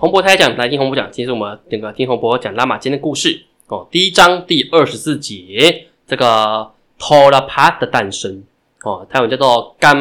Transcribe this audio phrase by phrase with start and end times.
[0.00, 3.84] 洪博台讲，来听洪博讲，今天是我们那个听洪博讲拉玛今天的故事哦。
[3.90, 8.44] 第一章第二十四节，这个托拉帕的诞生
[8.84, 9.96] 哦，泰文叫做甘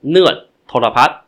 [0.00, 0.24] 讷
[0.66, 1.22] 托拉帕。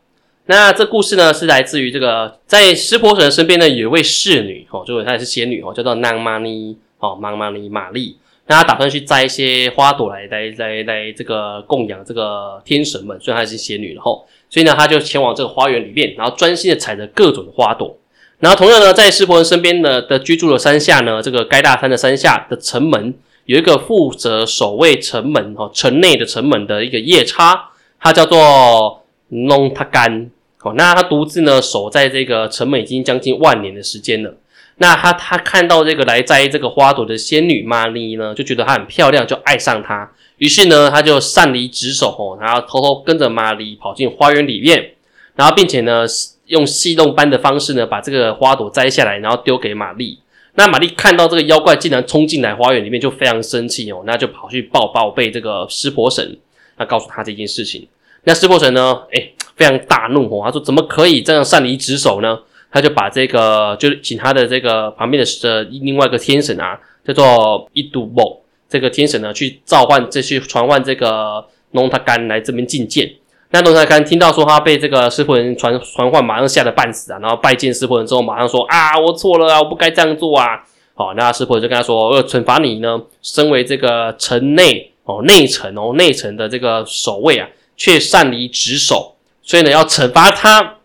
[0.47, 8.19] 那这故事呢，是来自于这个在湿婆神身边呢，有一位侍女哦，就是她也是仙女哦，叫做南玛尼哦，曼玛尼玛丽。
[8.49, 17.97] 那她打算去摘一些花朵来来来来这个供养这个天神们，虽然她是仙女了吼，所以呢，她就前往这个花园里面，然后专心的采着各种的花朵。
[18.41, 30.31] 然后同样呢，在湿婆人身边的的居住的山下呢，这个该大山的山下的城门有一个负责守卫城门哦，城内的城门的一个夜叉，他叫做弄他干。
[30.63, 34.35] 哦，那他独自呢守在这个城门已经将近万年的时间了。
[34.77, 40.11] 那他他看到这个来摘这个花朵的仙女玛丽呢，就觉得她很漂亮，就爱上她。
[40.39, 44.93] 于是呢，他就擅离职守哦，然后偷偷跟着玛丽跑进花园里面，
[45.35, 46.07] 然后并且呢
[46.51, 50.19] 用戏弄般的方式呢把这个花朵摘下来，然后丢给玛丽。
[50.55, 56.37] 那玛丽看到这个妖怪竟然冲进来花园里面，就非常生气哦，那就跑去报报被这个湿婆神，
[56.77, 57.89] 那告诉他这件事情。
[58.25, 59.31] 那湿婆神呢，哎。
[59.57, 62.39] 非常大怒哦，他说：“怎么可以这样擅离职守呢？”
[62.73, 73.13] 他就把这个，就是请他的这个旁边的呃另外一个天神啊，叫做伊杜莫，这个天神呢去召唤这些传唤这个龙塔干来这边觐见。
[73.53, 90.77] 那龙塔干听到说他被这个师傅人传传唤，马上吓得半死啊，然后拜见师傅人之后，马上说：“啊，我错了啊，我不该这样做啊！”好，那师傅就跟他说：“呃，惩罚你呢，身为这个城内哦内城哦内城的这个守卫啊，却擅离职守。”所以呢，要惩罚他，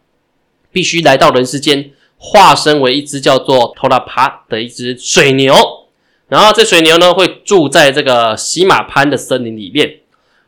[0.71, 5.53] 必须来到人世间，化身为一只叫做托拉帕的一只水牛。
[6.29, 9.99] 然后这水牛呢，会住在这个喜马潘的森林里面。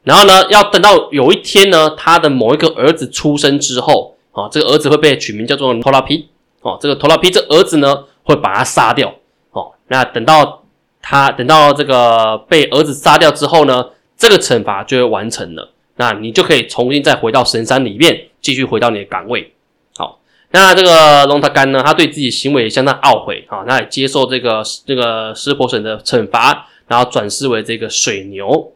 [0.08, 6.30] 然后呢，要等到有一天呢，他的某一个儿子出生之后，啊，这个儿子会被取名叫做托拉皮。
[6.62, 9.14] 哦，这个托拉皮这儿子呢，会把他杀掉。
[9.52, 10.64] 哦，那等到
[11.02, 15.74] 他等到这个被儿子杀掉之后呢，这个惩罚就会完成了。
[15.98, 19.52] 那你就可以重新再回到神山里面，继续回到你的岗位。
[19.98, 20.20] 好，
[20.52, 28.72] 那这个龙塔干呢，他对自己行为相当懊悔啊，那也接受这个这个湿婆神的惩罚，然后转世为这个水牛。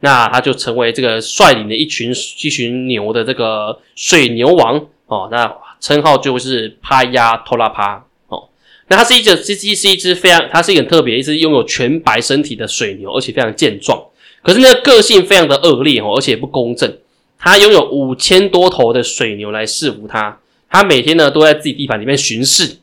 [0.00, 4.86] 那他就成为这个率领的一群一群牛的这个水牛王。
[5.06, 8.04] 哦，那称号就是帕亚托拉帕。
[8.28, 8.48] 哦，
[8.88, 14.00] 那它是一只这只是一只非常，它是一个很特别，一只拥有全白身体的水牛，而且非常健壮。
[14.42, 16.96] 可是呢，个性非常的恶劣哦，而且不公正。
[17.38, 20.38] 他拥有五千多头的水牛来侍服他，
[20.70, 22.76] 他每天呢都在自己地盘里面巡视。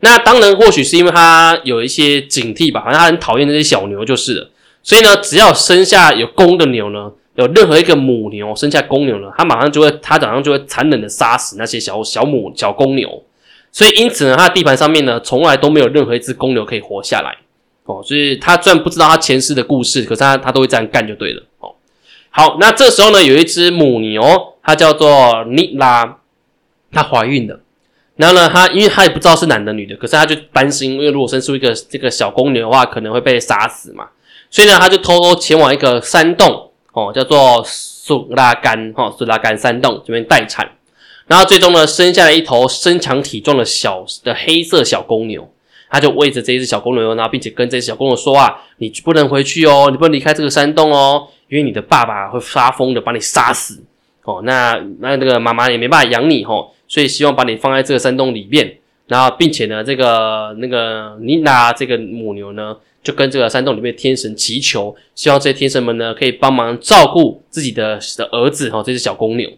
[0.00, 4.50] 那当然，或许是因为他有一些警惕吧，反正他很讨厌那些小牛就是了。
[4.88, 13.22] 所以呢，只要生下有公的牛呢，有任何一个母牛生下公牛呢，它马上就会，它早上就会残忍的杀死那些小小母小公牛。
[13.70, 17.36] 所以因此呢，它的地盘上面呢，从来都没有任何一只公牛可以活下来。
[17.84, 21.42] 哦，所以他虽然不知道他前世的故事，可是他他都会这样干就对了。
[21.58, 21.74] 哦，
[22.30, 24.22] 好，那这时候呢，有一只母牛，
[24.62, 26.16] 它叫做尼拉，
[26.90, 27.60] 她怀孕了。
[28.16, 34.08] 然后呢，她因为她也不知道是男的女的，可是她就担心，因为如果生出一个这个小公牛的话，可能会被杀死嘛。
[34.50, 40.70] 所以呢，他就偷偷前往一个山洞，哦，叫做苏拉干，哈，苏拉干山洞这边待产。
[41.26, 45.48] 然后最终呢，生下了一头身强体壮的小的黑色小公牛。
[45.90, 53.82] 他就喂着这一只小公牛，然后并且跟这只小公牛说啊：“你不能回去哦，你不能离开这个山洞哦，因为你的爸爸会发疯的把你杀死
[54.24, 54.42] 哦。
[54.44, 58.76] 那那那个妈妈也没办法养你哦，所以希望把你放在这个山洞里面。
[59.06, 69.50] 然后并且呢，这个那个妮娜这个母牛呢，就跟这个山洞里面天神祈求，希望这些天神们呢可以帮忙照顾自己的的儿子哈，这只小公牛。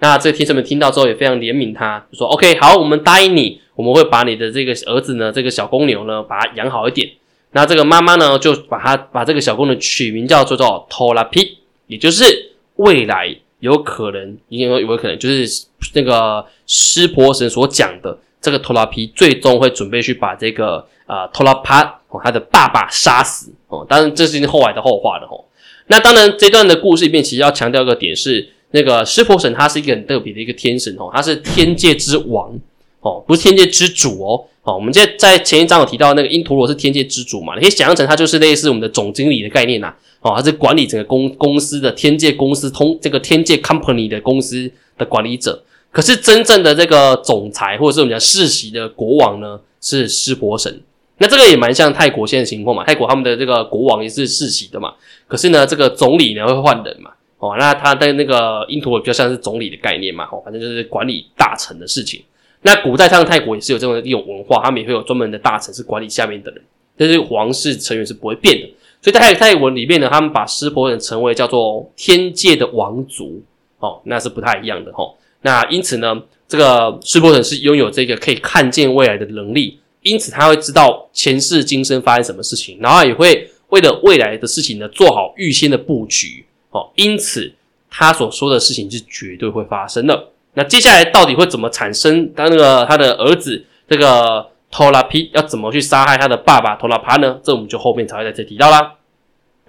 [0.00, 7.10] 那这个天神们听到之后也非常怜悯他，就说：OK，好，我们答应你。”我们会把你的这个儿子呢，这个小公牛呢，把它养好一点。
[7.50, 11.58] 那这个妈妈呢，就把它把这个小公牛取名叫做做托拉皮，
[11.88, 23.86] 也就是未来有可能，应该有有可能就是那个湿婆神所讲的这个托拉皮，最终会准备去把这个啊托拉帕哦他的爸爸杀死哦。
[23.88, 25.42] 当然这是后来的后话了哦。
[25.86, 32.54] 那当然这段的故事里面，其实要强调一个点是，那个湿婆神他是一个很特别的一个天神哦，他是天界之王。
[33.00, 34.44] 哦，不是天界之主哦。
[34.62, 37.54] 哦，我们在在前一章有提到那个因陀罗是天界之主嘛？
[37.54, 39.94] 你可以想象成他就是类似我们的总经理的概念呐。
[40.22, 45.62] 哦，他是管理整个公公司的天界公司通这个天界 company 的公司的管理者。
[45.94, 50.82] 可是真正的这个总裁或者是我们讲世袭的国王呢，是湿婆神。
[51.18, 52.82] 那这个也蛮像泰国现在情况嘛？
[52.82, 54.92] 泰国他们的这个国王也是世袭的嘛？
[55.28, 57.12] 可是呢，这个总理呢会换人嘛？
[57.38, 60.24] 哦，那他的那个因陀罗比较像是总理的概念嘛？
[60.32, 62.20] 哦，反正就是管理大臣的事情。
[62.62, 66.60] 那古代上泰国也是有这种一种文化，他们也会有专门的大臣是管理下面的人，
[66.96, 68.68] 但是皇室成员是不会变的。
[69.00, 73.40] 所以在泰泰文里面呢，他们把湿婆人称为叫做天界的王族，
[73.78, 75.04] 哦，那是不太一样的哈。
[75.44, 87.52] 那因此呢，这个湿婆人是拥有这个可以看见未来的能力，因此他会知道前世今生发生什么事情，然后也会为了未来的事情呢做好预先的布局，哦，因此
[87.88, 90.30] 他所说的事情是绝对会发生的。
[90.54, 92.32] 那接下来到底会怎么产生？
[92.34, 94.48] 他那个他的儿子这个。
[94.76, 97.38] 托拉皮要怎么去杀害他的爸爸托拉帕呢？
[97.44, 98.94] 这我们就后面才会在这提到啦。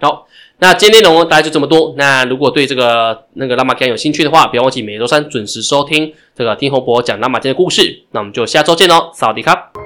[0.00, 0.26] 好，
[0.58, 1.94] 那今天内容大概就这么多。
[1.96, 8.02] 那如果对这个那个拉玛干有兴趣的话，不要忘记每周三准时收听这个听洪博讲拉玛干的故事。
[8.10, 9.85] 那我们就下周见喽，萨瓦迪卡。